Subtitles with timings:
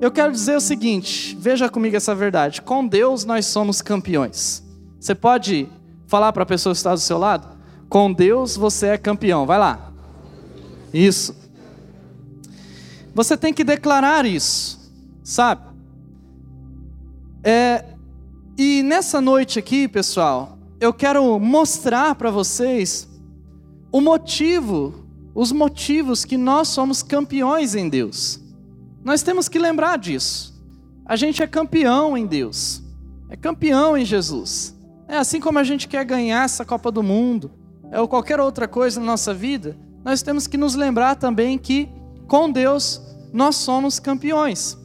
[0.00, 4.62] Eu quero dizer o seguinte, veja comigo essa verdade: com Deus nós somos campeões.
[4.98, 5.68] Você pode
[6.06, 7.56] falar para a pessoa que está do seu lado?
[7.88, 9.46] Com Deus você é campeão.
[9.46, 9.92] Vai lá.
[10.92, 11.34] Isso.
[13.14, 14.92] Você tem que declarar isso,
[15.24, 15.62] sabe?
[17.42, 17.84] É,
[18.56, 23.08] e nessa noite aqui, pessoal, eu quero mostrar para vocês
[23.90, 25.04] o motivo,
[25.34, 28.40] os motivos que nós somos campeões em Deus.
[29.08, 30.54] Nós temos que lembrar disso.
[31.06, 32.82] A gente é campeão em Deus,
[33.30, 34.78] é campeão em Jesus.
[35.08, 37.50] É assim como a gente quer ganhar essa Copa do Mundo,
[37.90, 39.74] é ou qualquer outra coisa na nossa vida,
[40.04, 41.88] nós temos que nos lembrar também que
[42.26, 43.00] com Deus
[43.32, 44.76] nós somos campeões.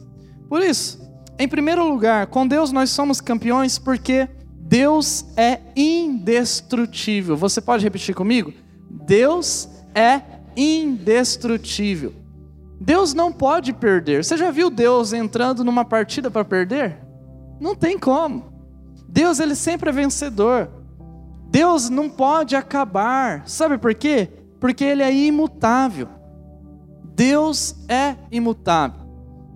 [0.48, 1.06] Por isso,
[1.38, 4.26] em primeiro lugar, com Deus nós somos campeões porque
[4.58, 7.36] Deus é indestrutível.
[7.36, 8.54] Você pode repetir comigo?
[8.90, 10.22] Deus é
[10.56, 12.23] indestrutível.
[12.84, 14.24] Deus não pode perder.
[14.24, 16.98] Você já viu Deus entrando numa partida para perder?
[17.60, 18.52] Não tem como.
[19.08, 20.68] Deus ele sempre é vencedor.
[21.50, 23.48] Deus não pode acabar.
[23.48, 24.28] Sabe por quê?
[24.64, 26.08] porque ele é imutável.
[27.14, 28.98] Deus é imutável.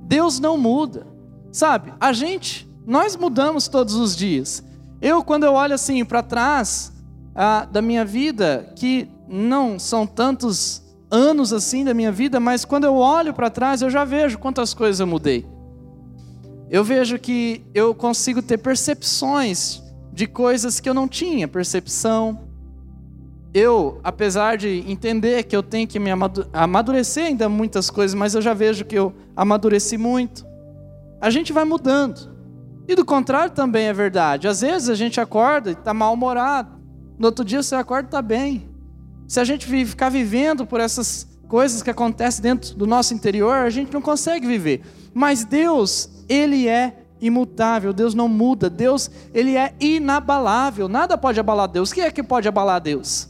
[0.03, 1.07] Deus não muda.
[1.51, 4.63] Sabe, a gente, nós mudamos todos os dias.
[5.01, 6.92] Eu, quando eu olho assim para trás
[7.35, 12.84] ah, da minha vida, que não são tantos anos assim da minha vida, mas quando
[12.84, 15.47] eu olho para trás, eu já vejo quantas coisas eu mudei.
[16.70, 22.48] Eu vejo que eu consigo ter percepções de coisas que eu não tinha percepção
[23.55, 26.11] eu, apesar de entender que eu tenho que me
[26.52, 30.46] amadurecer ainda muitas coisas, mas eu já vejo que eu amadureci muito.
[31.20, 32.36] A gente vai mudando.
[32.86, 34.46] E do contrário também é verdade.
[34.46, 36.79] Às vezes a gente acorda e está mal-humorado.
[37.19, 38.67] No outro dia você acorda e está bem.
[39.28, 43.68] Se a gente ficar vivendo por essas coisas que acontecem dentro do nosso interior, a
[43.68, 44.80] gente não consegue viver.
[45.12, 51.68] Mas Deus, Ele é imutável, Deus não muda, Deus, Ele é inabalável, nada pode abalar
[51.68, 51.90] Deus.
[51.90, 53.28] O que é que pode abalar Deus?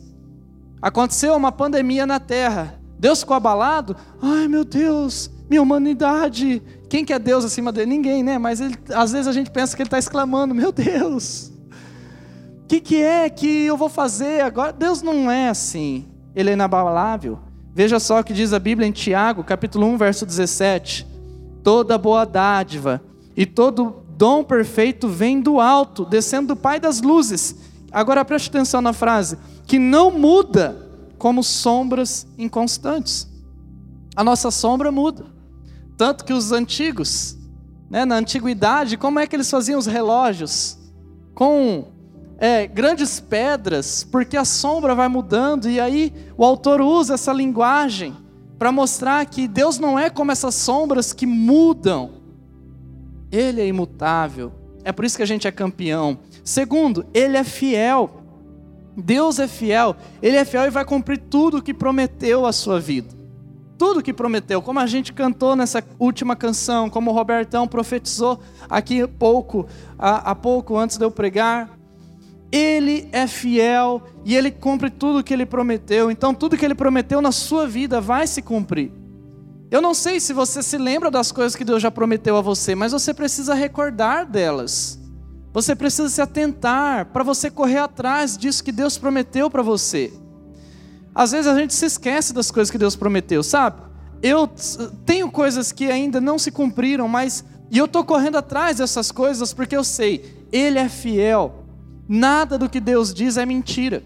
[0.81, 2.79] Aconteceu uma pandemia na terra.
[2.97, 3.97] Deus ficou abalado?
[4.23, 6.63] Ai meu Deus, minha humanidade.
[6.89, 7.87] Quem que é Deus acima dele?
[7.87, 8.39] Ninguém, né?
[8.39, 11.53] Mas ele, às vezes a gente pensa que ele está exclamando: Meu Deus,
[12.69, 14.73] que, que é que eu vou fazer agora?
[14.73, 16.07] Deus não é assim.
[16.37, 17.39] Ele é inabalável.
[17.75, 21.07] Veja só o que diz a Bíblia em Tiago, capítulo 1, verso 17.
[21.65, 23.03] Toda boa dádiva
[23.35, 27.57] e todo dom perfeito vem do alto, descendo do Pai das luzes.
[27.91, 30.77] Agora preste atenção na frase que não muda
[31.17, 33.27] como sombras inconstantes.
[34.15, 35.25] A nossa sombra muda.
[35.97, 37.37] Tanto que os antigos,
[37.89, 40.79] né, na antiguidade, como é que eles faziam os relógios?
[41.35, 41.98] Com
[42.39, 48.17] é, grandes pedras, porque a sombra vai mudando, e aí o autor usa essa linguagem
[48.59, 52.13] para mostrar que Deus não é como essas sombras que mudam,
[53.31, 54.53] Ele é imutável,
[54.85, 56.19] é por isso que a gente é campeão.
[56.43, 58.23] Segundo, Ele é fiel.
[58.97, 62.81] Deus é fiel, Ele é fiel e vai cumprir tudo o que prometeu à sua
[62.81, 63.15] vida.
[63.77, 68.41] Tudo o que prometeu, como a gente cantou nessa última canção, como o Robertão profetizou
[68.69, 71.78] aqui pouco, há, pouco antes de eu pregar.
[72.51, 76.11] Ele é fiel e ele cumpre tudo o que ele prometeu.
[76.11, 78.91] Então, tudo que ele prometeu na sua vida vai se cumprir.
[79.71, 82.75] Eu não sei se você se lembra das coisas que Deus já prometeu a você,
[82.75, 84.99] mas você precisa recordar delas.
[85.53, 90.13] Você precisa se atentar para você correr atrás disso que Deus prometeu para você.
[91.15, 93.83] Às vezes a gente se esquece das coisas que Deus prometeu, sabe?
[94.23, 94.49] Eu
[95.05, 99.53] tenho coisas que ainda não se cumpriram, mas e eu estou correndo atrás dessas coisas
[99.53, 101.58] porque eu sei, Ele é fiel.
[102.09, 104.03] Nada do que Deus diz é mentira.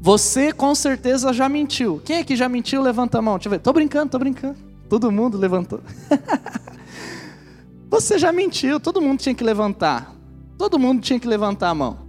[0.00, 2.00] Você com certeza já mentiu.
[2.04, 2.80] Quem é que já mentiu?
[2.80, 3.34] Levanta a mão.
[3.34, 3.58] Deixa eu ver.
[3.58, 4.56] Tô brincando, tô brincando.
[4.88, 5.80] Todo mundo levantou.
[7.90, 10.14] Você já mentiu, todo mundo tinha que levantar.
[10.56, 12.08] Todo mundo tinha que levantar a mão.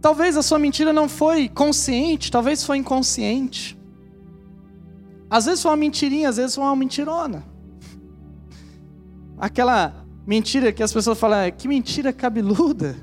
[0.00, 3.76] Talvez a sua mentira não foi consciente, talvez foi inconsciente.
[5.28, 7.44] Às vezes foi uma mentirinha, às vezes foi uma mentirona.
[9.36, 12.94] Aquela mentira que as pessoas falam, que mentira cabeluda.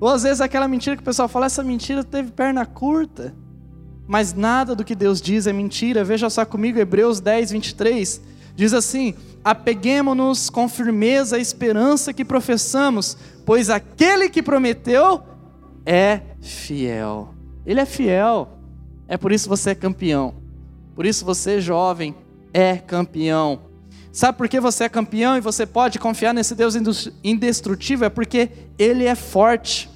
[0.00, 3.34] Ou às vezes aquela mentira que o pessoal fala, essa mentira teve perna curta.
[4.08, 6.02] Mas nada do que Deus diz é mentira.
[6.02, 8.22] Veja só comigo, Hebreus 10, 23.
[8.54, 9.14] Diz assim:
[9.44, 15.22] apeguemos-nos com firmeza à esperança que professamos, pois aquele que prometeu
[15.84, 17.34] é fiel.
[17.66, 18.48] Ele é fiel.
[19.06, 20.34] É por isso você é campeão.
[20.94, 22.14] Por isso você, jovem,
[22.54, 23.65] é campeão.
[24.16, 26.74] Sabe por que você é campeão e você pode confiar nesse Deus
[27.22, 28.06] indestrutível?
[28.06, 29.90] É porque Ele é forte.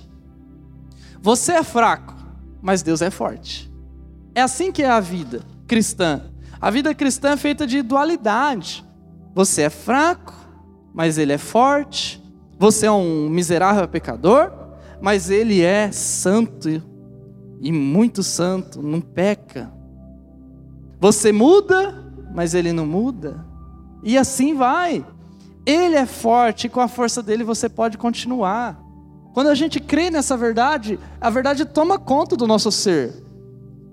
[1.22, 2.14] Você é fraco,
[2.60, 3.72] mas Deus é forte.
[4.34, 6.24] É assim que é a vida cristã.
[6.60, 8.84] A vida cristã é feita de dualidade.
[9.34, 10.34] Você é fraco,
[10.92, 12.22] mas Ele é forte.
[12.58, 14.52] Você é um miserável pecador,
[15.00, 16.68] mas Ele é santo
[17.58, 19.72] e muito santo, não peca.
[21.00, 23.48] Você muda, mas Ele não muda.
[24.02, 25.04] E assim vai.
[25.64, 28.80] Ele é forte e com a força dele você pode continuar.
[29.32, 33.22] Quando a gente crê nessa verdade, a verdade toma conta do nosso ser.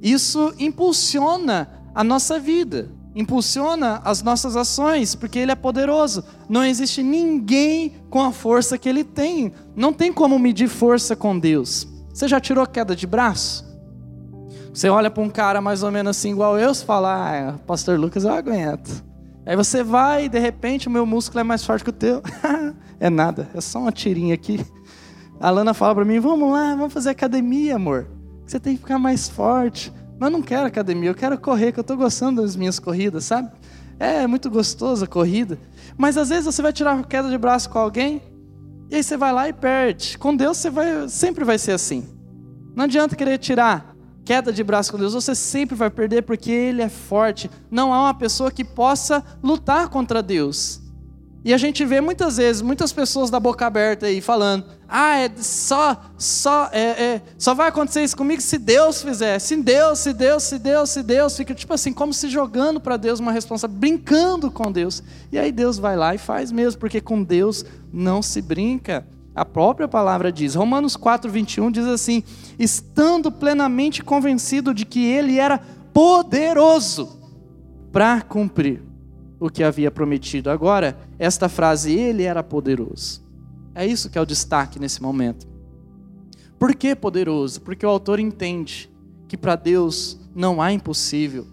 [0.02, 6.24] Isso impulsiona a nossa vida, impulsiona as nossas ações, porque Ele é poderoso.
[6.50, 9.54] Não existe ninguém com a força que Ele tem.
[9.76, 11.88] Não tem como medir força com Deus.
[12.14, 13.66] Você já tirou queda de braço?
[14.74, 18.00] Você olha para um cara mais ou menos assim, igual eu, e fala: Ah, Pastor
[18.00, 19.07] Lucas, eu aguento.
[19.48, 22.22] Aí você vai e de repente o meu músculo é mais forte que o teu.
[23.00, 24.60] é nada, é só uma tirinha aqui.
[25.40, 28.10] A Lana fala para mim: Vamos lá, vamos fazer academia, amor.
[28.46, 29.94] Você tem que ficar mais forte.
[30.20, 33.24] Mas eu não quero academia, eu quero correr, que eu estou gostando das minhas corridas,
[33.24, 33.50] sabe?
[33.98, 35.58] É, é muito gostoso a corrida.
[35.96, 38.22] Mas às vezes você vai tirar queda de braço com alguém,
[38.90, 40.18] e aí você vai lá e perde.
[40.18, 42.04] Com Deus você vai, sempre vai ser assim.
[42.76, 43.96] Não adianta querer tirar
[44.28, 47.50] queda de braço com Deus, você sempre vai perder porque Ele é forte.
[47.72, 50.82] Não há uma pessoa que possa lutar contra Deus.
[51.46, 55.32] E a gente vê muitas vezes, muitas pessoas da boca aberta aí falando: ah, é
[55.38, 59.40] só, só, é, é, só vai acontecer isso comigo se Deus fizer.
[59.40, 61.38] Se Deus, se Deus, se Deus, se Deus.
[61.38, 65.02] Fica tipo assim, como se jogando para Deus uma responsabilidade, brincando com Deus.
[65.32, 67.64] E aí Deus vai lá e faz mesmo, porque com Deus
[67.94, 69.08] não se brinca.
[69.38, 72.24] A própria palavra diz, Romanos 4, 21 diz assim:
[72.58, 75.60] estando plenamente convencido de que ele era
[75.94, 77.20] poderoso
[77.92, 78.82] para cumprir
[79.40, 80.50] o que havia prometido.
[80.50, 83.24] Agora, esta frase, ele era poderoso.
[83.76, 85.48] É isso que é o destaque nesse momento.
[86.58, 87.62] Por que poderoso?
[87.62, 88.92] Porque o autor entende
[89.28, 91.46] que para Deus não há impossível.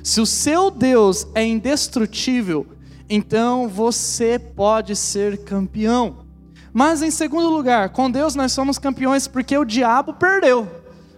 [0.00, 2.64] Se o seu Deus é indestrutível,
[3.10, 6.21] então você pode ser campeão.
[6.72, 10.66] Mas em segundo lugar, com Deus nós somos campeões porque o diabo perdeu.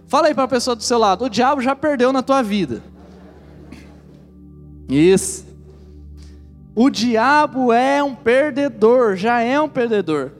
[0.07, 2.83] Fala aí para a pessoa do seu lado, o diabo já perdeu na tua vida.
[4.89, 5.45] Isso.
[6.75, 10.33] O diabo é um perdedor, já é um perdedor.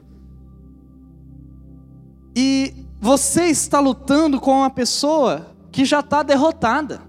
[2.36, 7.00] E você está lutando com uma pessoa que já está derrotada.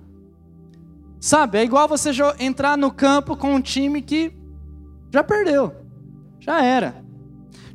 [1.19, 4.31] Sabe, é igual você entrar no campo com um time que
[5.12, 5.74] já perdeu,
[6.39, 7.06] já era.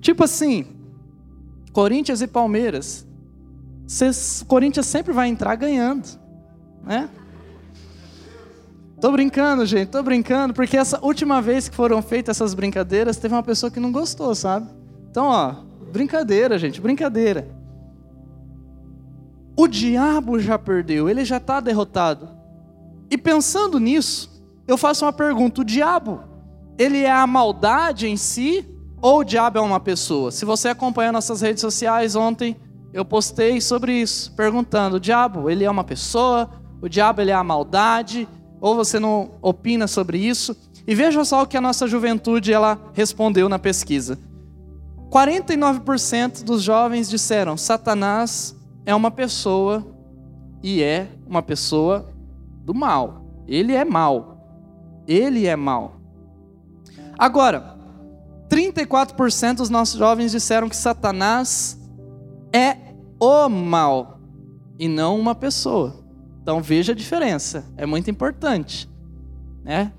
[0.03, 0.67] Tipo assim,
[1.73, 3.07] Corinthians e Palmeiras.
[3.87, 6.19] Cês, Corinthians sempre vai entrar ganhando,
[6.83, 7.09] né?
[9.01, 13.35] Tô brincando, gente, tô brincando, porque essa última vez que foram feitas essas brincadeiras, teve
[13.35, 14.69] uma pessoa que não gostou, sabe?
[15.09, 15.55] Então, ó,
[15.93, 17.49] brincadeira, gente, brincadeira.
[19.57, 22.29] O diabo já perdeu, ele já está derrotado.
[23.09, 26.23] E pensando nisso, eu faço uma pergunta: o diabo,
[26.77, 28.69] ele é a maldade em si
[29.03, 30.31] ou o diabo é uma pessoa?
[30.31, 32.57] Se você acompanhou nossas redes sociais ontem,
[32.93, 36.49] eu postei sobre isso, perguntando: o diabo, ele é uma pessoa?
[36.81, 38.29] O diabo, ele é a maldade?
[38.61, 40.57] Ou você não opina sobre isso?
[40.87, 44.19] E veja só o que a nossa juventude ela respondeu na pesquisa.
[45.11, 48.57] 49% dos jovens disseram: Satanás
[48.87, 49.85] é uma pessoa
[50.63, 52.09] e é uma pessoa
[52.65, 53.25] do mal.
[53.49, 54.39] Ele é mal.
[55.09, 55.97] Ele é mal.
[57.19, 57.72] Agora,
[58.53, 61.81] 34% dos nossos jovens disseram que Satanás
[62.53, 62.77] é
[63.19, 64.21] o mal
[64.79, 66.05] e não uma pessoa.
[66.43, 68.91] Então veja a diferença, é muito importante,
[69.65, 69.91] né?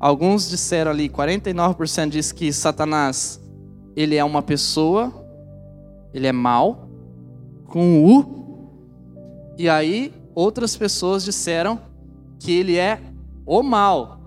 [0.00, 3.40] Alguns disseram ali, 49% diz que Satanás
[3.94, 5.12] ele é uma pessoa,
[6.12, 6.88] ele é mal
[7.66, 8.66] com U.
[9.56, 11.78] E aí outras pessoas disseram
[12.40, 13.00] que ele é
[13.46, 14.19] o mal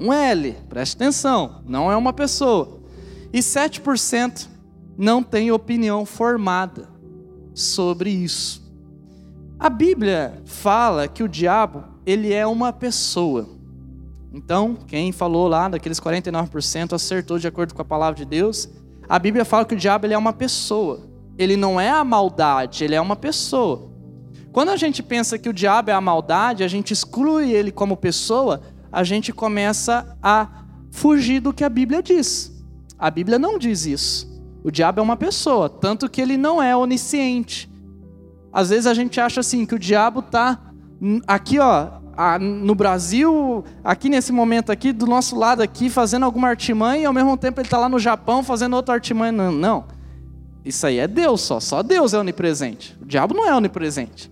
[0.00, 2.80] um L, preste atenção, não é uma pessoa.
[3.30, 4.48] E 7%
[4.96, 6.88] não tem opinião formada
[7.52, 8.60] sobre isso.
[9.58, 13.46] A Bíblia fala que o diabo, ele é uma pessoa.
[14.32, 18.70] Então, quem falou lá daqueles 49% acertou de acordo com a palavra de Deus.
[19.06, 21.00] A Bíblia fala que o diabo ele é uma pessoa.
[21.36, 23.90] Ele não é a maldade, ele é uma pessoa.
[24.52, 27.96] Quando a gente pensa que o diabo é a maldade, a gente exclui ele como
[27.96, 28.60] pessoa,
[28.92, 30.48] a gente começa a
[30.90, 32.52] fugir do que a Bíblia diz.
[32.98, 34.28] A Bíblia não diz isso.
[34.62, 37.70] O diabo é uma pessoa, tanto que ele não é onisciente.
[38.52, 40.58] Às vezes a gente acha assim que o diabo está
[41.26, 42.00] aqui, ó,
[42.38, 47.12] no Brasil, aqui nesse momento aqui, do nosso lado aqui, fazendo alguma artimanha, e ao
[47.12, 49.32] mesmo tempo ele está lá no Japão fazendo outra artimanha.
[49.32, 49.84] Não, não.
[50.62, 51.58] Isso aí é Deus só.
[51.58, 52.98] Só Deus é onipresente.
[53.00, 54.30] O diabo não é onipresente.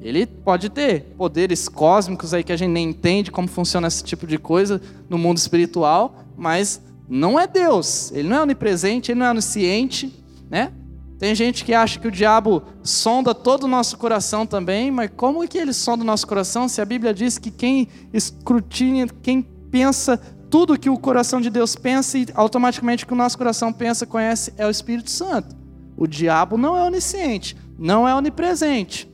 [0.00, 4.26] Ele pode ter poderes cósmicos aí que a gente nem entende como funciona esse tipo
[4.26, 8.12] de coisa no mundo espiritual, mas não é Deus.
[8.12, 10.14] Ele não é onipresente, ele não é onisciente,
[10.48, 10.72] né?
[11.18, 15.42] Tem gente que acha que o diabo sonda todo o nosso coração também, mas como
[15.42, 19.42] é que ele sonda o nosso coração se a Bíblia diz que quem escrutina, quem
[19.42, 20.16] pensa
[20.48, 24.06] tudo que o coração de Deus pensa e automaticamente o que o nosso coração pensa,
[24.06, 25.56] conhece, é o Espírito Santo.
[25.96, 29.10] O diabo não é onisciente, não é onipresente,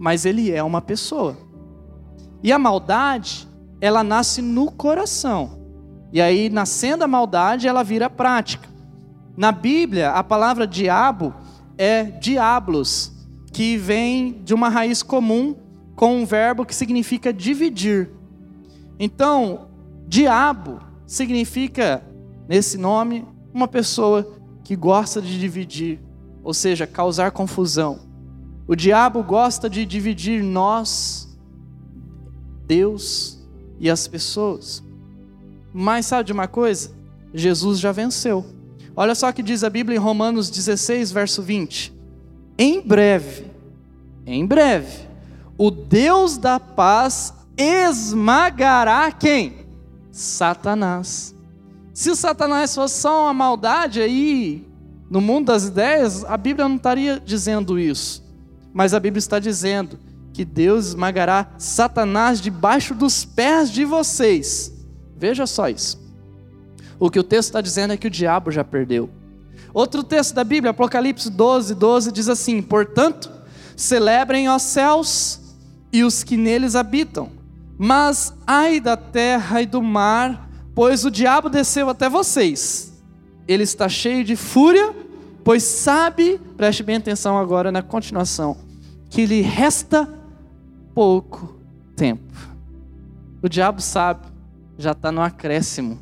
[0.00, 1.36] mas ele é uma pessoa.
[2.42, 3.46] E a maldade,
[3.82, 5.60] ela nasce no coração.
[6.10, 8.66] E aí, nascendo a maldade, ela vira prática.
[9.36, 11.34] Na Bíblia, a palavra diabo
[11.76, 13.12] é diablos,
[13.52, 15.54] que vem de uma raiz comum
[15.94, 18.10] com um verbo que significa dividir.
[18.98, 19.68] Então,
[20.08, 22.02] diabo significa,
[22.48, 24.26] nesse nome, uma pessoa
[24.64, 26.00] que gosta de dividir,
[26.42, 28.09] ou seja, causar confusão.
[28.70, 31.28] O diabo gosta de dividir nós,
[32.68, 33.36] Deus
[33.80, 34.80] e as pessoas.
[35.74, 36.92] Mas sabe de uma coisa?
[37.34, 38.46] Jesus já venceu.
[38.94, 41.92] Olha só o que diz a Bíblia em Romanos 16, verso 20.
[42.56, 43.46] Em breve,
[44.24, 45.08] em breve,
[45.58, 49.66] o Deus da paz esmagará quem?
[50.12, 51.34] Satanás.
[51.92, 54.64] Se o Satanás fosse só uma maldade aí,
[55.10, 58.19] no mundo das ideias, a Bíblia não estaria dizendo isso.
[58.72, 59.98] Mas a Bíblia está dizendo
[60.32, 64.72] que Deus esmagará Satanás debaixo dos pés de vocês.
[65.16, 66.00] Veja só isso.
[66.98, 69.10] O que o texto está dizendo é que o diabo já perdeu.
[69.72, 73.30] Outro texto da Bíblia, Apocalipse 12, 12, diz assim: Portanto,
[73.76, 75.40] celebrem os céus
[75.92, 77.30] e os que neles habitam,
[77.78, 82.92] mas ai da terra e do mar, pois o diabo desceu até vocês.
[83.48, 84.94] Ele está cheio de fúria,
[85.50, 88.56] pois sabe, preste bem atenção agora na continuação,
[89.08, 90.08] que lhe resta
[90.94, 91.60] pouco
[91.96, 92.32] tempo.
[93.42, 94.28] O diabo sabe
[94.78, 95.98] já está no acréscimo.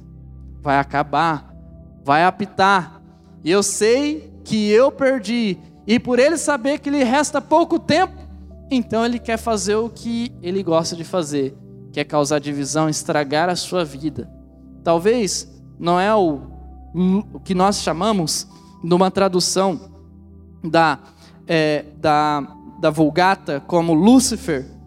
[0.60, 1.50] Vai acabar,
[2.04, 3.00] vai apitar.
[3.42, 5.56] E eu sei que eu perdi.
[5.86, 8.18] E por ele saber que lhe resta pouco tempo,
[8.70, 11.56] então ele quer fazer o que ele gosta de fazer,
[11.90, 14.30] que é causar divisão, estragar a sua vida.
[14.84, 16.42] Talvez não é o,
[17.32, 18.46] o que nós chamamos,
[18.82, 19.80] numa tradução
[20.62, 20.98] da,
[21.46, 22.40] é, da,
[22.80, 24.78] da Vulgata, como Lúcifer,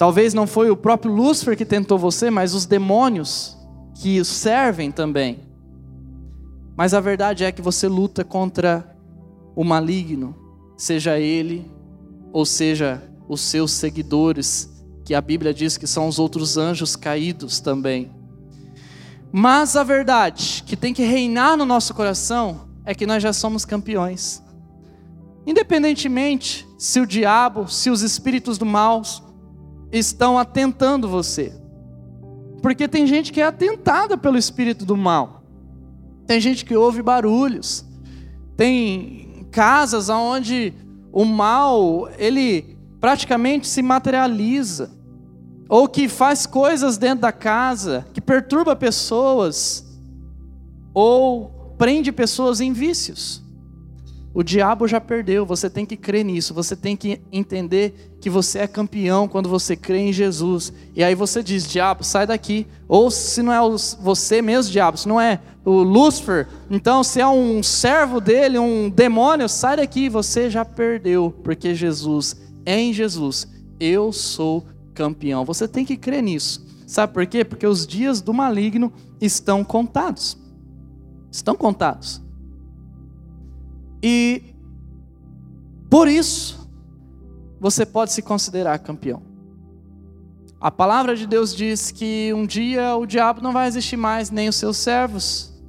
[0.00, 3.54] Talvez não foi o próprio Lúcifer que tentou você, mas os demônios
[3.96, 5.40] que o servem também.
[6.74, 8.96] Mas a verdade é que você luta contra
[9.54, 10.34] o maligno,
[10.74, 11.70] seja ele
[12.32, 17.60] ou seja os seus seguidores, que a Bíblia diz que são os outros anjos caídos
[17.60, 18.10] também.
[19.32, 23.64] Mas a verdade que tem que reinar no nosso coração é que nós já somos
[23.64, 24.42] campeões.
[25.46, 29.02] Independentemente se o diabo, se os espíritos do mal
[29.92, 31.52] estão atentando você.
[32.62, 35.42] Porque tem gente que é atentada pelo espírito do mal.
[36.26, 37.84] Tem gente que ouve barulhos.
[38.56, 40.74] Tem casas onde
[41.12, 44.90] o mal, ele praticamente se materializa.
[45.68, 49.84] Ou que faz coisas dentro da casa, que perturba pessoas.
[50.92, 53.42] Ou prende pessoas em vícios.
[54.32, 58.60] O diabo já perdeu, você tem que crer nisso, você tem que entender que você
[58.60, 60.72] é campeão quando você crê em Jesus.
[60.94, 62.64] E aí você diz: diabo, sai daqui.
[62.86, 63.58] Ou se não é
[64.00, 68.88] você mesmo, diabo, se não é o Lúcifer, então se é um servo dele, um
[68.88, 73.48] demônio, sai daqui, você já perdeu, porque Jesus, em Jesus,
[73.80, 75.44] eu sou campeão.
[75.44, 76.69] Você tem que crer nisso.
[76.90, 77.44] Sabe por quê?
[77.44, 80.36] Porque os dias do maligno estão contados.
[81.30, 82.20] Estão contados.
[84.02, 84.42] E
[85.88, 86.68] por isso
[87.60, 89.22] você pode se considerar campeão.
[90.60, 94.48] A palavra de Deus diz que um dia o diabo não vai existir mais, nem
[94.48, 95.62] os seus servos,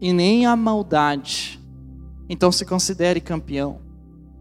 [0.00, 1.60] e nem a maldade.
[2.28, 3.80] Então se considere campeão.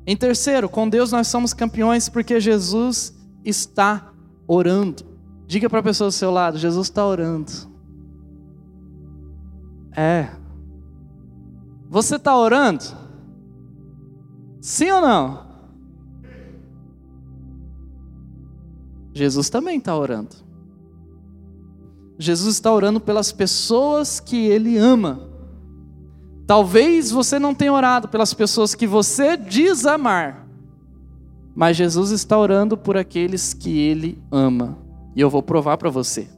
[0.05, 4.13] Em terceiro, com Deus nós somos campeões porque Jesus está
[4.47, 5.08] orando.
[5.49, 7.51] Diga para a pessoa do seu lado: Jesus está orando.
[9.97, 10.29] É.
[11.89, 12.85] Você está orando?
[14.61, 15.47] Sim ou não?
[19.11, 20.35] Jesus também está orando.
[22.19, 25.27] Jesus está orando pelas pessoas que ele ama.
[26.45, 30.47] Talvez você não tenha orado pelas pessoas que você diz amar,
[31.55, 34.88] mas Jesus está orando por aqueles que ele ama.
[35.19, 36.29] E eu vou provar para você.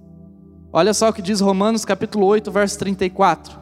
[0.73, 3.55] Olha só o que diz Romanos capítulo 8, verso 34.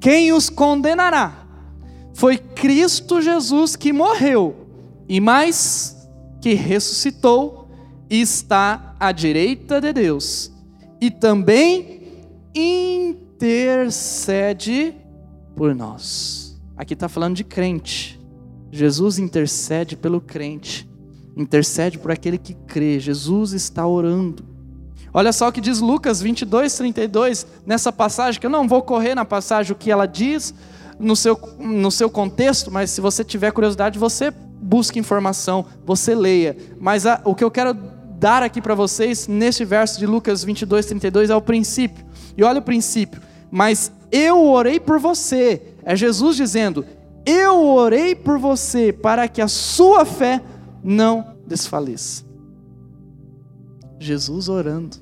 [0.00, 1.46] Quem os condenará?
[2.14, 4.66] Foi Cristo Jesus que morreu,
[5.06, 6.08] e mais
[6.40, 7.68] que ressuscitou
[8.08, 10.50] e está à direita de Deus,
[11.02, 12.00] e também
[12.54, 13.44] intercede
[15.54, 16.58] por nós.
[16.78, 18.18] Aqui está falando de crente.
[18.72, 20.89] Jesus intercede pelo crente,
[21.36, 22.98] intercede por aquele que crê.
[22.98, 24.44] Jesus está orando.
[25.12, 29.14] Olha só o que diz Lucas 22, 32, nessa passagem, que eu não vou correr
[29.14, 30.54] na passagem o que ela diz
[30.98, 36.56] no seu, no seu contexto, mas se você tiver curiosidade, você busque informação, você leia.
[36.78, 40.86] Mas a, o que eu quero dar aqui para vocês, neste verso de Lucas 22,
[40.86, 42.04] 32, é o princípio.
[42.36, 43.20] E olha o princípio.
[43.50, 45.62] Mas eu orei por você.
[45.82, 46.84] É Jesus dizendo:
[47.24, 50.40] Eu orei por você para que a sua fé
[50.82, 52.24] não desfaleça.
[53.98, 54.96] Jesus orando.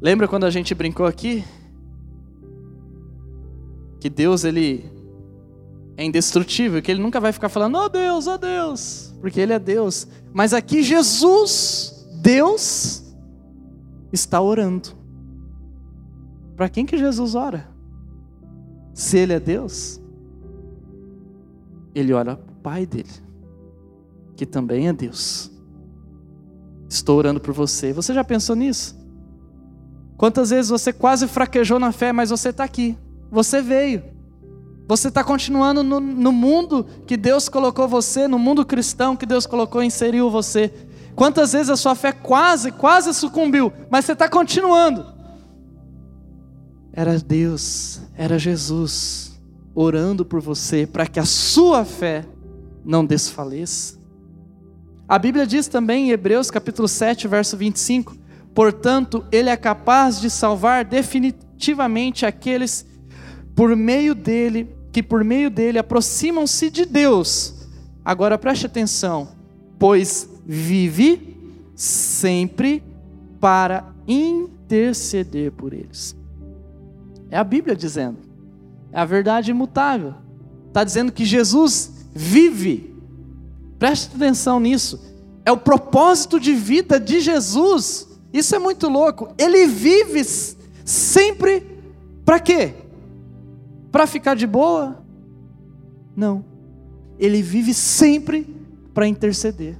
[0.00, 1.44] Lembra quando a gente brincou aqui?
[4.00, 4.90] Que Deus ele
[5.96, 9.58] é indestrutível, que ele nunca vai ficar falando, oh Deus, oh Deus, porque ele é
[9.58, 10.06] Deus.
[10.32, 13.14] Mas aqui Jesus, Deus,
[14.10, 14.88] está orando.
[16.56, 17.68] Para quem que Jesus ora?
[18.94, 20.00] Se ele é Deus,
[21.94, 23.10] ele ora para o Pai dele,
[24.40, 25.50] que também é Deus.
[26.88, 27.92] Estou orando por você.
[27.92, 28.98] Você já pensou nisso?
[30.16, 32.96] Quantas vezes você quase fraquejou na fé, mas você está aqui.
[33.30, 34.02] Você veio.
[34.88, 39.44] Você está continuando no, no, mundo que Deus colocou você, no mundo cristão que Deus
[39.44, 40.72] colocou e inseriu você.
[41.14, 45.04] Quantas vezes a sua fé quase, quase sucumbiu, mas você está continuando.
[46.94, 49.38] Era Deus, era Jesus,
[49.74, 52.24] orando por você para que a sua fé
[52.82, 53.99] não desfaleça.
[55.10, 58.16] A Bíblia diz também em Hebreus capítulo 7, verso 25:
[58.54, 62.86] Portanto, Ele é capaz de salvar definitivamente aqueles
[63.56, 67.68] por meio dele que por meio dele aproximam-se de Deus.
[68.04, 69.30] Agora preste atenção,
[69.80, 71.36] pois vive
[71.74, 72.80] sempre
[73.40, 76.14] para interceder por eles.
[77.32, 78.18] É a Bíblia dizendo,
[78.92, 80.14] é a verdade imutável.
[80.68, 82.89] Está dizendo que Jesus vive.
[83.80, 85.00] Preste atenção nisso.
[85.44, 88.06] É o propósito de vida de Jesus.
[88.32, 89.34] Isso é muito louco.
[89.36, 90.22] Ele vive
[90.84, 91.66] sempre
[92.24, 92.74] para quê?
[93.90, 95.02] para ficar de boa?
[96.14, 96.44] Não.
[97.18, 98.46] Ele vive sempre
[98.94, 99.78] para interceder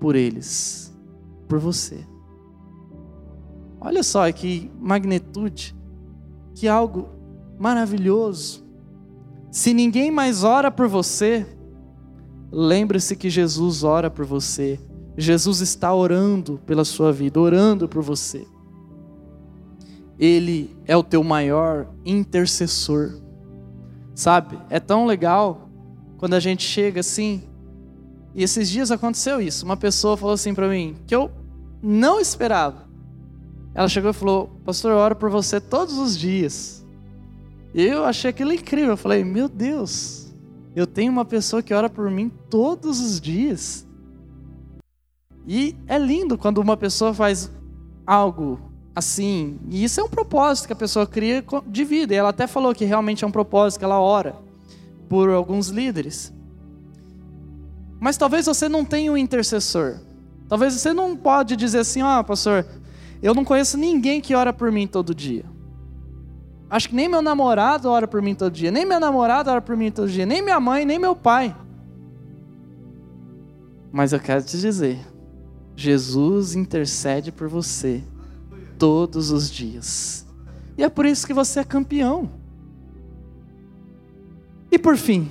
[0.00, 0.94] por eles,
[1.48, 2.06] por você.
[3.80, 5.76] Olha só que magnitude,
[6.54, 7.08] que algo
[7.58, 8.64] maravilhoso.
[9.50, 11.46] Se ninguém mais ora por você,
[12.50, 14.80] lembre-se que Jesus ora por você.
[15.16, 18.46] Jesus está orando pela sua vida, orando por você.
[20.18, 23.20] Ele é o teu maior intercessor.
[24.14, 24.58] Sabe?
[24.68, 25.68] É tão legal
[26.18, 27.42] quando a gente chega assim.
[28.34, 29.64] E esses dias aconteceu isso.
[29.64, 31.30] Uma pessoa falou assim para mim, que eu
[31.82, 32.88] não esperava.
[33.74, 36.84] Ela chegou e falou: Pastor, eu oro por você todos os dias.
[37.72, 38.90] E eu achei aquilo incrível.
[38.90, 40.27] Eu falei: Meu Deus,
[40.74, 43.86] eu tenho uma pessoa que ora por mim todos os dias.
[45.46, 47.50] E é lindo quando uma pessoa faz
[48.06, 48.60] algo
[48.94, 49.58] assim.
[49.70, 52.14] E isso é um propósito que a pessoa cria de vida.
[52.14, 54.36] E ela até falou que realmente é um propósito que ela ora
[55.08, 56.32] por alguns líderes.
[58.00, 60.00] Mas talvez você não tenha um intercessor.
[60.48, 62.66] Talvez você não pode dizer assim, ó, oh, pastor,
[63.22, 65.44] eu não conheço ninguém que ora por mim todo dia.
[66.70, 69.76] Acho que nem meu namorado ora por mim todo dia, nem minha namorada ora por
[69.76, 71.56] mim todo dia, nem minha mãe, nem meu pai.
[73.90, 74.98] Mas eu quero te dizer,
[75.74, 78.04] Jesus intercede por você
[78.78, 80.26] todos os dias.
[80.76, 82.30] E é por isso que você é campeão.
[84.70, 85.30] E por fim,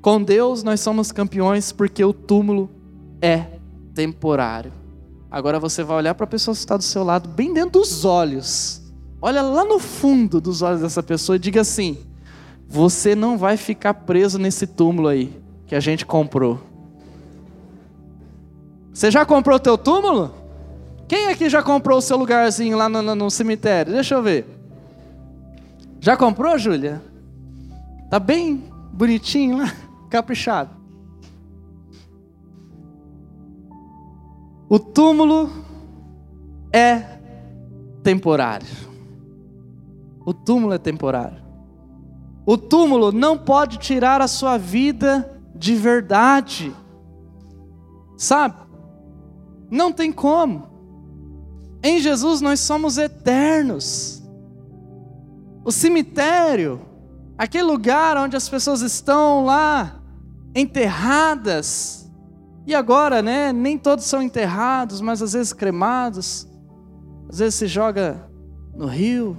[0.00, 2.68] com Deus nós somos campeões porque o túmulo
[3.20, 3.46] é
[3.94, 4.72] temporário.
[5.30, 8.04] Agora você vai olhar para a pessoa que está do seu lado, bem dentro dos
[8.04, 8.81] olhos.
[9.24, 11.96] Olha lá no fundo dos olhos dessa pessoa e diga assim:
[12.66, 16.60] Você não vai ficar preso nesse túmulo aí que a gente comprou.
[18.92, 20.34] Você já comprou o teu túmulo?
[21.06, 23.92] Quem aqui já comprou o seu lugarzinho lá no, no, no cemitério?
[23.92, 24.44] Deixa eu ver.
[26.00, 27.00] Já comprou, Júlia?
[28.10, 29.72] Tá bem bonitinho lá,
[30.10, 30.70] caprichado.
[34.68, 35.48] O túmulo
[36.72, 37.02] é
[38.02, 38.91] temporário.
[40.24, 41.42] O túmulo é temporário.
[42.44, 46.74] O túmulo não pode tirar a sua vida de verdade.
[48.16, 48.56] Sabe?
[49.70, 50.70] Não tem como.
[51.82, 54.22] Em Jesus nós somos eternos.
[55.64, 56.80] O cemitério,
[57.38, 60.00] aquele lugar onde as pessoas estão lá
[60.54, 62.02] enterradas,
[62.66, 66.48] e agora, né, nem todos são enterrados, mas às vezes cremados,
[67.28, 68.28] às vezes se joga
[68.74, 69.36] no rio,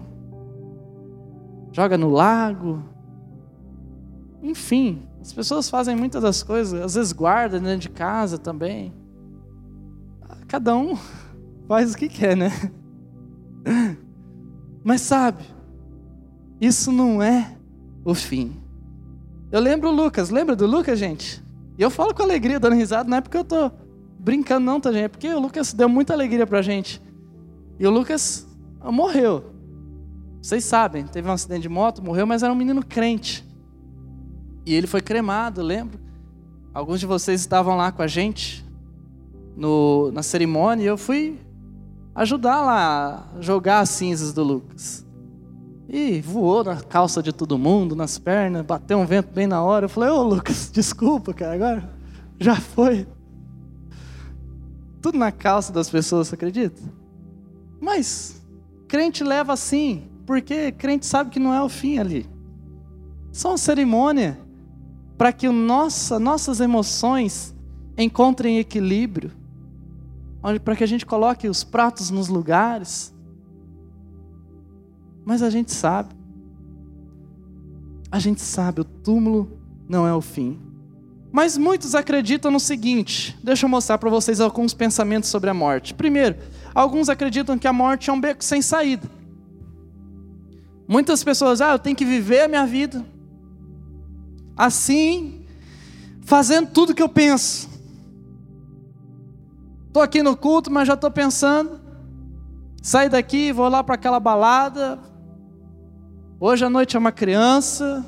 [1.73, 2.81] joga no lago,
[4.41, 8.93] enfim, as pessoas fazem muitas das coisas, às vezes guardam dentro de casa também.
[10.47, 10.95] Cada um
[11.67, 12.51] faz o que quer, né?
[14.83, 15.43] Mas sabe,
[16.61, 17.57] isso não é
[18.05, 18.55] o fim.
[19.51, 21.43] Eu lembro o Lucas, lembra do Lucas, gente?
[21.77, 23.71] E eu falo com alegria, dando risada, não é porque eu tô
[24.19, 25.05] brincando não, tá, gente?
[25.05, 27.01] É porque o Lucas deu muita alegria pra gente.
[27.79, 28.47] E o Lucas
[28.83, 29.52] morreu.
[30.43, 33.47] Vocês sabem, teve um acidente de moto, morreu, mas era um menino crente.
[34.65, 35.97] E ele foi cremado, lembro.
[36.73, 38.65] Alguns de vocês estavam lá com a gente
[39.55, 41.39] no, na cerimônia e eu fui
[42.13, 45.05] ajudar lá a jogar as cinzas do Lucas.
[45.87, 49.85] E voou na calça de todo mundo, nas pernas, bateu um vento bem na hora.
[49.85, 51.89] Eu falei, ô Lucas, desculpa, cara, agora
[52.37, 53.07] já foi.
[55.01, 56.81] Tudo na calça das pessoas, você acredita?
[57.79, 58.43] Mas
[58.89, 62.29] crente leva assim, porque crente sabe que não é o fim ali.
[63.43, 64.39] Uma cerimônia
[65.17, 67.55] para que nossa, nossas emoções
[67.97, 69.31] encontrem equilíbrio,
[70.63, 73.13] para que a gente coloque os pratos nos lugares.
[75.25, 76.13] Mas a gente sabe,
[78.11, 79.57] a gente sabe, o túmulo
[79.87, 80.59] não é o fim.
[81.31, 85.93] Mas muitos acreditam no seguinte: deixa eu mostrar para vocês alguns pensamentos sobre a morte.
[85.93, 86.35] Primeiro,
[86.75, 89.09] alguns acreditam que a morte é um beco sem saída.
[90.87, 93.05] Muitas pessoas, ah, eu tenho que viver a minha vida,
[94.55, 95.45] assim,
[96.21, 97.69] fazendo tudo que eu penso.
[99.87, 101.79] Estou aqui no culto, mas já estou pensando.
[102.81, 104.99] Sair daqui, vou lá para aquela balada.
[106.39, 108.03] Hoje à noite é uma criança.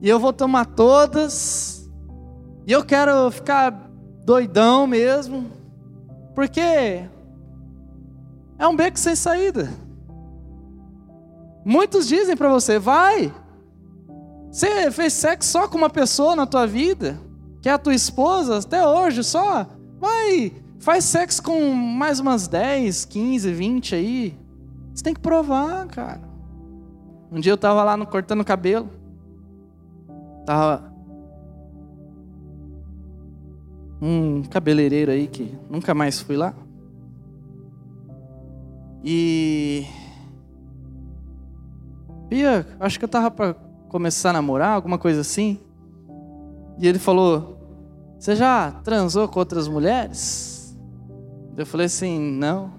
[0.00, 1.90] E eu vou tomar todas.
[2.66, 3.90] E eu quero ficar
[4.24, 5.50] doidão mesmo.
[6.34, 6.60] Porque
[8.58, 9.68] é um beco sem saída.
[11.64, 13.32] Muitos dizem para você, vai,
[14.50, 17.20] você fez sexo só com uma pessoa na tua vida,
[17.62, 19.66] que é a tua esposa, até hoje só.
[19.98, 24.38] Vai, faz sexo com mais umas 10, 15, 20 aí.
[24.92, 26.20] Você tem que provar, cara.
[27.30, 28.90] Um dia eu tava lá no cortando cabelo.
[30.44, 30.90] Tava
[34.02, 36.54] um cabeleireiro aí que nunca mais fui lá.
[39.04, 39.86] E
[42.30, 43.54] Pia, acho que eu tava para
[43.88, 45.58] começar a namorar, alguma coisa assim.
[46.78, 47.58] E ele falou:
[48.16, 50.78] Você já transou com outras mulheres?
[51.56, 52.72] Eu falei assim: Não,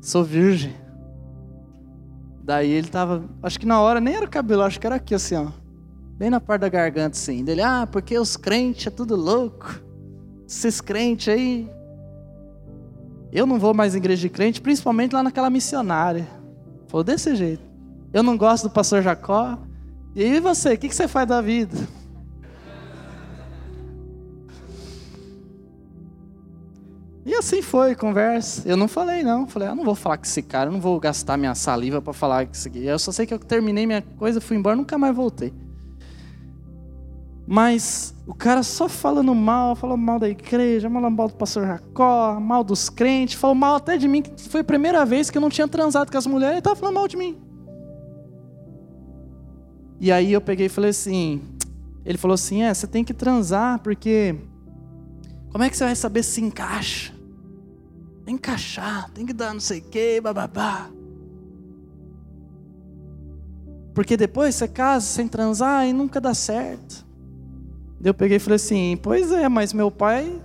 [0.00, 0.74] sou virgem.
[2.42, 5.14] Daí ele tava, acho que na hora nem era o cabelo, acho que era aqui
[5.14, 5.48] assim, ó.
[6.16, 7.44] Bem na parte da garganta assim.
[7.44, 9.82] Dele, ah, porque os crentes é tudo louco.
[10.48, 11.70] Esses crentes aí.
[13.30, 16.26] Eu não vou mais em igreja de crente, principalmente lá naquela missionária.
[16.86, 17.67] Falou desse jeito.
[18.12, 19.58] Eu não gosto do pastor Jacó,
[20.14, 21.76] e você, o que você faz da vida?
[27.24, 28.66] E assim foi, conversa.
[28.66, 29.46] Eu não falei, não.
[29.46, 32.14] Falei, ah, não vou falar com esse cara, eu não vou gastar minha saliva para
[32.14, 32.84] falar com aqui.
[32.84, 35.52] Eu só sei que eu terminei minha coisa, fui embora, nunca mais voltei.
[37.46, 42.40] Mas o cara só falando mal, falou mal da igreja, falou mal do pastor Jacó,
[42.40, 45.42] mal dos crentes, falou mal até de mim, que foi a primeira vez que eu
[45.42, 47.47] não tinha transado com as mulheres, ele estava falando mal de mim.
[50.00, 51.42] E aí eu peguei e falei assim,
[52.04, 54.36] ele falou assim, é, você tem que transar, porque
[55.50, 57.12] como é que você vai saber se encaixa?
[58.24, 60.90] Tem que encaixar, tem que dar não sei o que, bababá.
[63.94, 67.04] Porque depois você casa sem transar e nunca dá certo.
[68.02, 70.40] Eu peguei e falei assim, pois é, mas meu pai,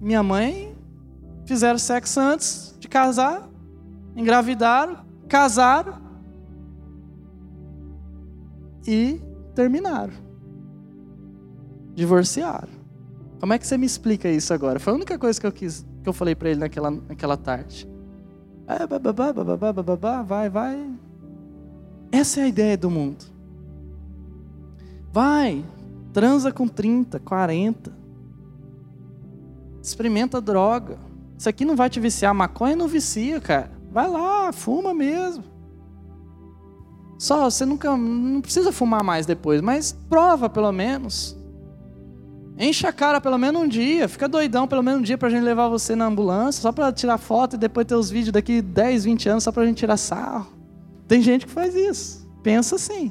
[0.00, 0.76] minha mãe
[1.44, 3.48] fizeram sexo antes de casar,
[4.14, 6.03] engravidaram, casaram,
[8.86, 9.20] e
[9.54, 10.12] terminaram.
[11.94, 12.68] Divorciaram.
[13.40, 14.80] Como é que você me explica isso agora?
[14.80, 17.88] Foi a única coisa que eu quis, que eu falei para ele naquela, naquela tarde.
[18.66, 20.90] É, bababá, bababá, bababá, vai, vai.
[22.10, 23.24] Essa é a ideia do mundo.
[25.12, 25.64] Vai,
[26.12, 27.92] transa com 30, 40.
[29.82, 30.96] Experimenta droga.
[31.36, 32.32] Isso aqui não vai te viciar.
[32.34, 33.70] Maconha não vicia, cara.
[33.90, 35.44] Vai lá, fuma mesmo.
[37.24, 41.34] Só, você nunca, não precisa fumar mais depois, mas prova pelo menos.
[42.58, 45.42] Enche a cara pelo menos um dia, fica doidão pelo menos um dia pra gente
[45.42, 49.04] levar você na ambulância, só pra tirar foto e depois ter os vídeos daqui 10,
[49.04, 50.52] 20 anos só pra gente tirar sarro.
[51.08, 52.28] Tem gente que faz isso.
[52.42, 53.10] Pensa assim.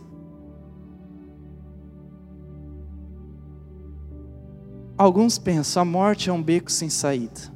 [4.96, 7.52] Alguns pensam, a morte é um beco sem saída.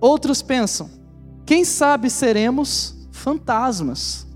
[0.00, 0.88] Outros pensam,
[1.44, 4.26] quem sabe seremos fantasmas.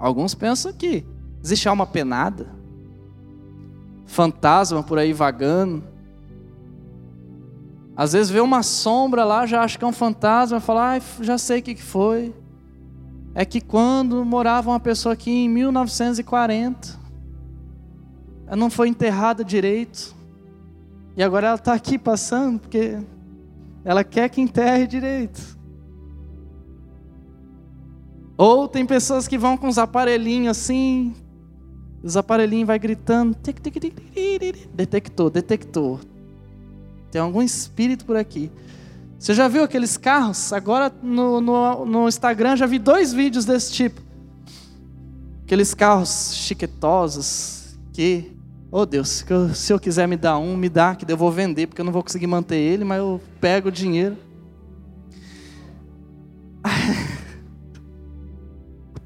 [0.00, 1.04] Alguns pensam que
[1.44, 2.48] existe alma penada,
[4.06, 5.84] fantasma por aí vagando.
[7.94, 11.36] Às vezes vê uma sombra lá, já acha que é um fantasma, fala, ah, já
[11.36, 12.34] sei o que foi.
[13.34, 16.98] É que quando morava uma pessoa aqui em 1940,
[18.46, 20.16] ela não foi enterrada direito.
[21.14, 22.98] E agora ela está aqui passando porque
[23.84, 25.59] ela quer que enterre direito.
[28.40, 31.12] Ou tem pessoas que vão com os aparelhinhos assim,
[32.02, 33.36] os aparelhinhos vai gritando,
[34.74, 36.00] detectou, detectou.
[37.10, 38.50] Tem algum espírito por aqui.
[39.18, 40.54] Você já viu aqueles carros?
[40.54, 44.00] Agora no, no, no Instagram já vi dois vídeos desse tipo.
[45.44, 48.32] Aqueles carros chiquetosos que,
[48.72, 49.22] oh Deus,
[49.52, 51.92] se eu quiser me dar um, me dá, que eu vou vender, porque eu não
[51.92, 54.16] vou conseguir manter ele, mas eu pego o dinheiro.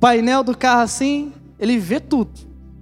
[0.05, 2.31] Painel do carro assim, ele vê tudo.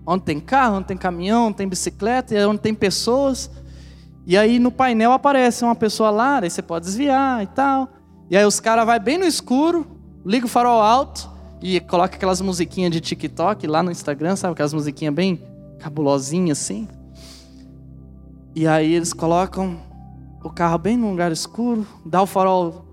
[0.04, 3.48] Onde tem carro, onde tem caminhão, onde tem bicicleta, onde tem pessoas.
[4.26, 7.88] E aí no painel aparece uma pessoa lá, aí você pode desviar e tal.
[8.28, 9.87] E aí os caras vai bem no escuro,
[10.26, 11.30] liga o farol alto
[11.62, 14.54] e coloca aquelas musiquinhas de TikTok lá no Instagram, sabe?
[14.54, 15.40] Aquelas musiquinhas bem
[15.78, 16.88] cabulosinhas assim.
[18.52, 19.80] E aí eles colocam
[20.42, 22.85] o carro bem num lugar escuro, dá o farol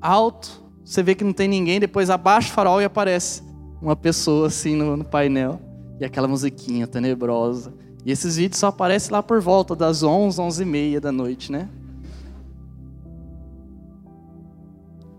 [0.00, 3.45] alto, você vê que não tem ninguém, depois abaixa o farol e aparece
[3.80, 5.60] uma pessoa assim no, no painel
[6.00, 7.72] e aquela musiquinha tenebrosa.
[8.04, 11.50] E esses vídeos só aparecem lá por volta das 11, 11 e meia da noite,
[11.50, 11.68] né?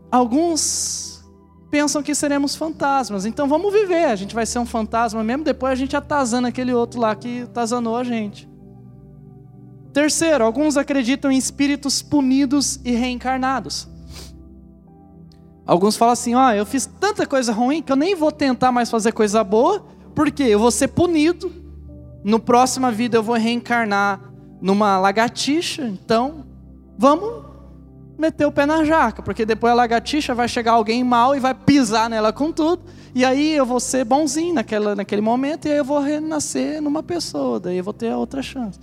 [0.10, 1.26] Alguns
[1.70, 4.06] pensam que seremos fantasmas, então vamos viver.
[4.06, 7.42] A gente vai ser um fantasma mesmo, depois a gente atazana aquele outro lá que
[7.42, 8.48] atazanou a gente.
[9.92, 13.88] Terceiro, alguns acreditam em espíritos punidos e reencarnados.
[15.68, 18.72] Alguns falam assim: ó, oh, eu fiz tanta coisa ruim que eu nem vou tentar
[18.72, 21.52] mais fazer coisa boa, porque eu vou ser punido.
[22.24, 24.22] No próxima vida eu vou reencarnar
[24.62, 26.46] numa lagartixa, então
[26.98, 27.46] vamos
[28.18, 31.54] meter o pé na jaca, porque depois a lagartixa vai chegar alguém mal e vai
[31.54, 32.82] pisar nela com tudo,
[33.14, 37.04] e aí eu vou ser bonzinho naquela, naquele momento, e aí eu vou renascer numa
[37.04, 38.80] pessoa, daí eu vou ter outra chance.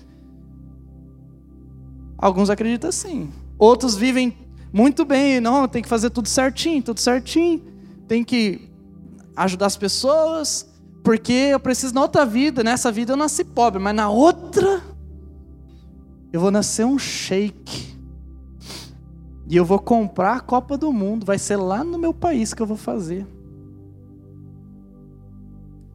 [2.16, 3.28] Alguns acreditam assim.
[3.58, 4.43] Outros vivem
[4.74, 7.62] muito bem, não, tem que fazer tudo certinho, tudo certinho.
[8.08, 8.68] Tem que
[9.36, 10.68] ajudar as pessoas,
[11.04, 14.82] porque eu preciso na outra vida, nessa vida eu nasci pobre, mas na outra
[16.32, 17.94] eu vou nascer um shake.
[19.46, 22.60] E eu vou comprar a Copa do Mundo, vai ser lá no meu país que
[22.60, 23.24] eu vou fazer.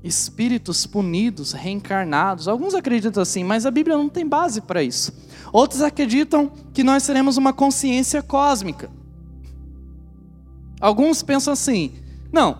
[0.01, 5.11] Espíritos punidos, reencarnados, alguns acreditam assim, mas a Bíblia não tem base para isso.
[5.51, 8.89] Outros acreditam que nós seremos uma consciência cósmica.
[10.79, 11.93] Alguns pensam assim:
[12.31, 12.57] não,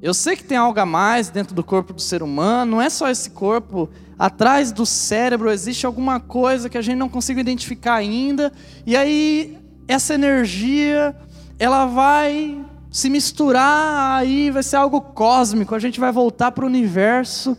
[0.00, 2.90] eu sei que tem algo a mais dentro do corpo do ser humano, não é
[2.90, 7.94] só esse corpo, atrás do cérebro existe alguma coisa que a gente não consegue identificar
[7.94, 8.52] ainda,
[8.86, 11.16] e aí essa energia,
[11.58, 16.68] ela vai se misturar, aí vai ser algo cósmico, a gente vai voltar para o
[16.68, 17.56] universo,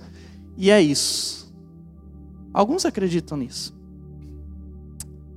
[0.56, 1.52] e é isso.
[2.54, 3.76] Alguns acreditam nisso.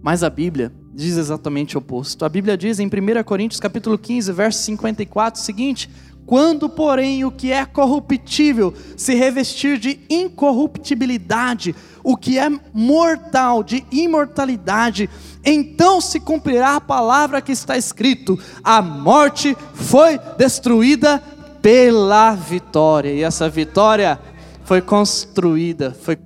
[0.02, 2.24] Mas a Bíblia diz exatamente o oposto.
[2.24, 5.90] A Bíblia diz em 1 Coríntios capítulo 15, verso 54 o seguinte:
[6.24, 13.84] quando, porém, o que é corruptível se revestir de incorruptibilidade, o que é mortal de
[13.90, 15.08] imortalidade,
[15.44, 21.18] então se cumprirá a palavra que está escrito: a morte foi destruída
[21.60, 24.20] pela vitória, e essa vitória
[24.64, 26.18] foi construída, foi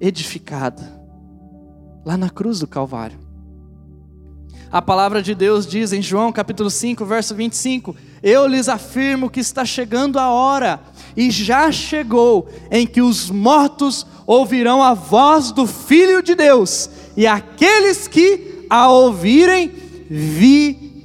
[0.00, 0.97] edificada
[2.04, 3.18] lá na cruz do Calvário.
[4.70, 9.40] A palavra de Deus diz em João capítulo 5, verso 25: Eu lhes afirmo que
[9.40, 10.80] está chegando a hora,
[11.16, 17.26] e já chegou, em que os mortos ouvirão a voz do Filho de Deus, e
[17.26, 19.72] aqueles que a ouvirem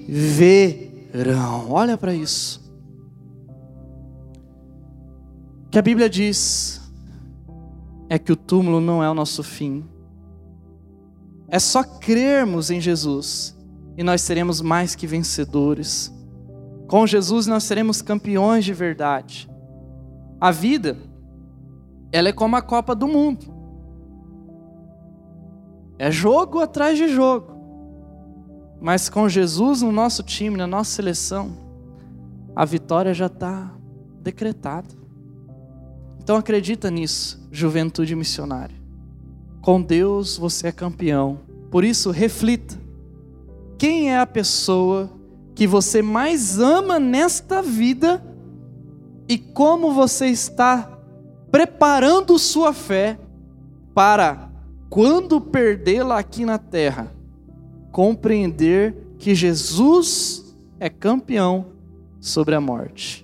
[0.06, 1.72] viverão.
[1.72, 2.62] Olha para isso.
[5.68, 6.82] O que a Bíblia diz
[8.10, 9.86] é que o túmulo não é o nosso fim,
[11.54, 13.56] É só crermos em Jesus
[13.96, 16.12] e nós seremos mais que vencedores.
[16.88, 19.48] Com Jesus nós seremos campeões de verdade.
[20.42, 20.98] A vida,
[22.12, 23.54] ela é como a Copa do Mundo.
[26.00, 27.54] É jogo atrás de jogo.
[28.82, 31.56] Mas com Jesus no nosso time, na nossa seleção,
[32.56, 33.72] a vitória já está
[34.24, 34.90] decretada.
[36.20, 38.83] Então acredita nisso, juventude missionária.
[39.64, 41.40] Com Deus você é campeão.
[41.72, 42.78] Por isso, reflita.
[43.78, 45.10] Quem é a pessoa
[45.56, 48.22] que você mais ama nesta vida
[49.28, 51.00] e como você está
[51.50, 53.18] preparando sua fé
[53.94, 54.52] para,
[54.90, 57.16] quando perdê-la aqui na terra,
[57.90, 61.68] compreender que Jesus é campeão
[62.20, 63.23] sobre a morte.